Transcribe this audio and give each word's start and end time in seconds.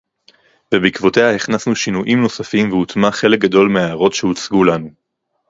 ובעקבותיה 0.73 1.31
הכנסנו 1.35 1.75
שינויים 1.75 2.21
נוספים 2.21 2.71
והוטמע 2.71 3.11
חלק 3.11 3.39
גדול 3.39 3.69
מההערות 3.69 4.13
שהוצגו 4.13 4.63
לנו 4.63 4.89